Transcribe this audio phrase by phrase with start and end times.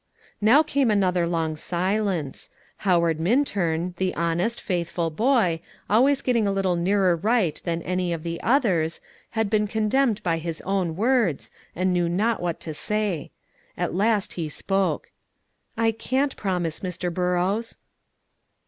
[0.41, 2.49] Now came another long silence.
[2.77, 5.59] Howard Minturn, the honest, faithful boy,
[5.91, 8.99] always getting a little nearer right than any of the others,
[9.37, 13.29] had been condemned by his own words, and knew not what to say.
[13.77, 15.11] At last he spoke:
[15.77, 17.13] "I can't promise, Mr.
[17.13, 17.77] Burrows."